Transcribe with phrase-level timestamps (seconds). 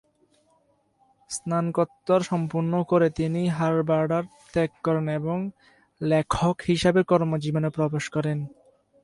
[1.29, 4.11] স্নাতকোত্তর সম্পন্ন করে তিনি হার্ভার্ড
[4.53, 5.37] ত্যাগ করেন এবং
[6.01, 8.37] লেখক হিসাবে কর্মজীবনে প্রবেশ করেন।